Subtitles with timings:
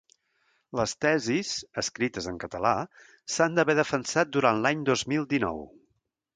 [0.77, 1.51] Les tesis,
[1.81, 2.73] escrites en català,
[3.35, 5.65] s'han d'haver defensat durant l'any dos mil dinou.